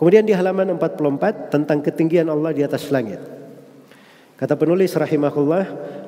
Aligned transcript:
Kemudian 0.00 0.24
di 0.24 0.32
halaman 0.32 0.80
44 0.80 1.52
tentang 1.52 1.84
ketinggian 1.84 2.24
Allah 2.32 2.56
di 2.56 2.64
atas 2.64 2.88
langit. 2.88 3.20
Kata 4.40 4.56
penulis 4.56 4.96
rahimahullah, 4.96 5.64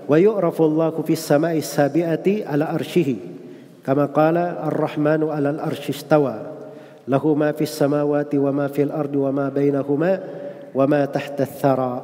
wa 0.08 0.16
yu'rafu 0.16 0.64
Allahu 0.64 1.04
fis 1.04 1.20
sama'i 1.20 1.60
sabi'ati 1.60 2.40
ala 2.48 2.72
arsyihi 2.72 3.20
kama 3.84 4.08
qala 4.08 4.64
ar-rahmanu 4.72 5.28
'alal 5.28 5.60
arsy 5.60 5.92
istawa. 5.92 6.40
Lahu 7.04 7.36
ma 7.36 7.52
fis 7.52 7.68
samawati 7.68 8.40
wa 8.40 8.48
ma 8.48 8.66
fil 8.72 8.88
ardi 8.88 9.18
wa 9.20 9.28
ma 9.28 9.46
bainahuma 9.52 10.12
wa 10.72 10.84
ma 10.88 11.04
tahta 11.04 11.44
thara 11.44 12.00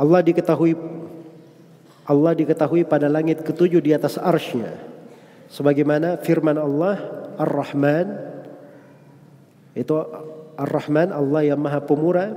Allah 0.00 0.20
diketahui 0.24 0.72
Allah 2.08 2.32
diketahui 2.32 2.88
pada 2.88 3.06
langit 3.06 3.44
ketujuh 3.44 3.78
di 3.78 3.92
atas 3.92 4.18
arsy-Nya. 4.18 4.72
Sebagaimana 5.52 6.18
firman 6.18 6.56
Allah 6.58 6.98
Ar-Rahman 7.38 8.29
itu 9.80 9.96
Ar-Rahman 10.60 11.16
Allah 11.16 11.48
yang 11.48 11.56
Maha 11.56 11.80
Pemurah 11.80 12.36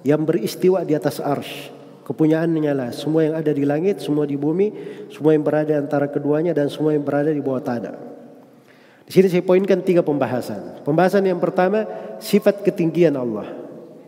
yang 0.00 0.24
beristiwa 0.24 0.80
di 0.80 0.96
atas 0.96 1.20
arsy 1.20 1.68
kepunyaannya 2.10 2.72
lah 2.72 2.90
semua 2.90 3.22
yang 3.28 3.34
ada 3.36 3.52
di 3.54 3.62
langit 3.68 4.02
semua 4.02 4.24
di 4.24 4.34
bumi 4.34 4.72
semua 5.12 5.36
yang 5.36 5.46
berada 5.46 5.78
antara 5.78 6.10
keduanya 6.10 6.50
dan 6.50 6.66
semua 6.66 6.90
yang 6.90 7.04
berada 7.04 7.30
di 7.30 7.38
bawah 7.38 7.62
tanah. 7.62 7.94
Di 9.06 9.18
sini 9.18 9.26
saya 9.26 9.42
poinkan 9.42 9.82
tiga 9.82 10.06
pembahasan. 10.06 10.86
Pembahasan 10.86 11.26
yang 11.26 11.42
pertama 11.42 11.82
sifat 12.22 12.62
ketinggian 12.62 13.14
Allah. 13.18 13.46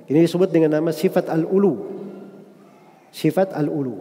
Ini 0.06 0.18
disebut 0.22 0.46
dengan 0.46 0.78
nama 0.78 0.94
sifat 0.94 1.26
al-ulu. 1.26 1.90
Sifat 3.10 3.50
al-ulu. 3.50 3.98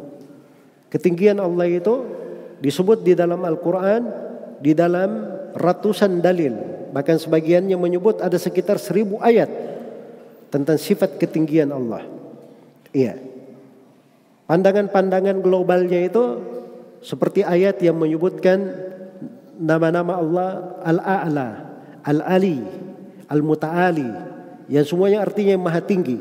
Ketinggian 0.93 1.41
Allah 1.41 1.65
itu 1.73 2.05
disebut 2.61 3.01
di 3.01 3.17
dalam 3.17 3.41
Al-Quran 3.41 4.01
di 4.61 4.77
dalam 4.77 5.25
ratusan 5.57 6.21
dalil 6.21 6.53
bahkan 6.91 7.17
sebagiannya 7.17 7.75
menyebut 7.75 8.19
ada 8.19 8.35
sekitar 8.35 8.77
seribu 8.77 9.17
ayat 9.23 9.49
tentang 10.51 10.75
sifat 10.75 11.15
ketinggian 11.17 11.71
Allah 11.71 12.03
iya 12.91 13.31
Pandangan-pandangan 14.51 15.39
globalnya 15.39 16.11
itu 16.11 16.43
seperti 16.99 17.39
ayat 17.39 17.79
yang 17.79 17.95
menyebutkan 17.95 18.67
nama-nama 19.55 20.19
Allah 20.19 20.49
Al-A'la, 20.83 21.49
Al-Ali, 22.03 22.59
Al-Muta'ali 23.31 24.11
yang 24.67 24.83
semuanya 24.83 25.23
artinya 25.23 25.55
yang 25.55 25.63
maha 25.63 25.79
tinggi. 25.79 26.19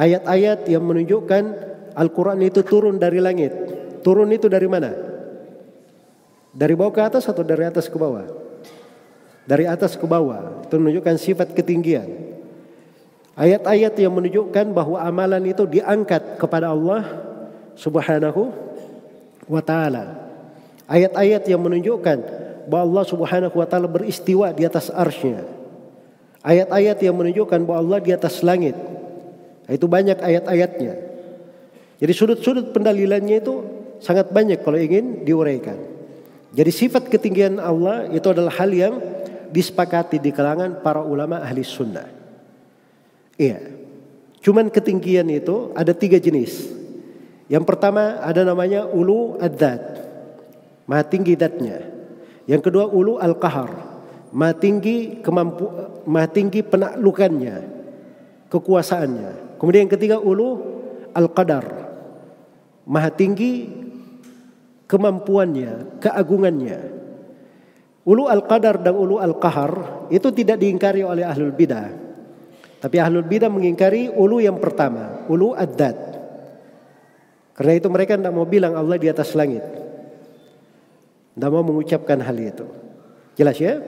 Ayat-ayat 0.00 0.64
yang 0.64 0.80
menunjukkan 0.80 1.44
Al-Quran 1.92 2.40
itu 2.40 2.64
turun 2.64 2.96
dari 2.96 3.20
langit. 3.20 3.52
Turun 4.00 4.32
itu 4.32 4.48
dari 4.48 4.64
mana? 4.64 4.96
Dari 6.56 6.72
bawah 6.72 6.88
ke 6.88 7.04
atas 7.04 7.28
atau 7.28 7.44
dari 7.44 7.68
atas 7.68 7.84
ke 7.84 8.00
bawah? 8.00 8.24
Dari 9.50 9.66
atas 9.66 9.98
ke 9.98 10.06
bawah. 10.06 10.62
Itu 10.62 10.78
menunjukkan 10.78 11.18
sifat 11.18 11.58
ketinggian. 11.58 12.06
Ayat-ayat 13.34 13.98
yang 13.98 14.14
menunjukkan 14.14 14.70
bahwa 14.70 15.02
amalan 15.02 15.42
itu 15.50 15.66
diangkat 15.66 16.38
kepada 16.38 16.70
Allah 16.70 17.02
Subhanahu 17.74 18.54
wa 19.50 19.58
taala. 19.58 20.30
Ayat-ayat 20.86 21.50
yang 21.50 21.58
menunjukkan 21.66 22.18
bahwa 22.70 22.82
Allah 22.86 23.04
Subhanahu 23.10 23.54
wa 23.58 23.66
taala 23.66 23.90
beristiwa 23.90 24.54
di 24.54 24.62
atas 24.62 24.86
arsy 24.94 25.34
Ayat-ayat 26.46 27.02
yang 27.02 27.18
menunjukkan 27.18 27.66
bahwa 27.66 27.78
Allah 27.82 27.98
di 27.98 28.14
atas 28.14 28.46
langit. 28.46 28.78
Itu 29.66 29.90
banyak 29.90 30.22
ayat-ayatnya. 30.22 30.94
Jadi 31.98 32.12
sudut-sudut 32.14 32.70
pendalilannya 32.70 33.42
itu 33.42 33.54
sangat 33.98 34.30
banyak 34.30 34.62
kalau 34.62 34.78
ingin 34.78 35.26
diuraikan. 35.26 35.76
Jadi 36.54 36.70
sifat 36.72 37.12
ketinggian 37.12 37.60
Allah 37.60 38.08
itu 38.08 38.24
adalah 38.30 38.56
hal 38.56 38.72
yang 38.72 38.94
disepakati 39.50 40.22
di 40.22 40.30
kalangan 40.30 40.80
para 40.80 41.02
ulama 41.02 41.42
ahli 41.42 41.66
sunnah. 41.66 42.06
Iya. 43.34 43.58
Cuman 44.40 44.72
ketinggian 44.72 45.28
itu 45.28 45.74
ada 45.76 45.92
tiga 45.92 46.16
jenis. 46.16 46.70
Yang 47.50 47.64
pertama 47.66 48.22
ada 48.22 48.46
namanya 48.46 48.86
ulu 48.88 49.36
ad-dat. 49.42 49.82
Maha 50.86 51.04
tinggi 51.04 51.34
datnya. 51.34 51.82
Yang 52.46 52.70
kedua 52.70 52.88
ulu 52.88 53.18
al-qahar. 53.18 53.70
Maha 54.30 54.54
tinggi 54.54 55.18
kemampu 55.20 55.66
maha 56.06 56.30
tinggi 56.30 56.62
penaklukannya, 56.62 57.56
kekuasaannya. 58.48 59.58
Kemudian 59.58 59.86
yang 59.86 59.92
ketiga 59.92 60.16
ulu 60.22 60.62
al-qadar. 61.12 61.66
Maha 62.86 63.10
tinggi 63.10 63.66
kemampuannya, 64.86 66.02
keagungannya. 66.02 66.99
Ulu 68.10 68.26
al-qadar 68.26 68.82
dan 68.82 68.98
ulu 68.98 69.22
al-qahar 69.22 70.02
itu 70.10 70.34
tidak 70.34 70.58
diingkari 70.58 71.06
oleh 71.06 71.22
ahlul 71.22 71.54
bidah. 71.54 71.94
Tapi 72.82 72.96
ahlul 72.98 73.22
bidah 73.22 73.46
mengingkari 73.46 74.10
ulu 74.10 74.42
yang 74.42 74.58
pertama, 74.58 75.22
ulu 75.30 75.54
ad-dat. 75.54 75.94
Karena 77.54 77.72
itu 77.78 77.86
mereka 77.86 78.18
tidak 78.18 78.34
mau 78.34 78.48
bilang 78.50 78.74
Allah 78.74 78.98
di 78.98 79.06
atas 79.06 79.30
langit. 79.38 79.62
Tidak 81.38 81.50
mau 81.54 81.62
mengucapkan 81.62 82.18
hal 82.18 82.34
itu. 82.34 82.66
Jelas 83.38 83.54
ya? 83.62 83.78